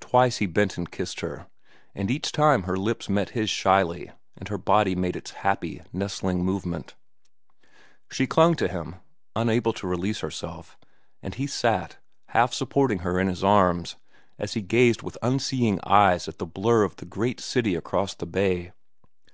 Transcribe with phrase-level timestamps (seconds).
[0.00, 1.46] Twice he bent and kissed her,
[1.94, 6.42] and each time her lips met his shyly and her body made its happy, nestling
[6.42, 6.94] movement.
[8.10, 8.94] She clung to him,
[9.36, 10.78] unable to release herself,
[11.22, 13.96] and he sat, half supporting her in his arms,
[14.38, 18.24] as he gazed with unseeing eyes at the blur of the great city across the
[18.24, 18.72] bay.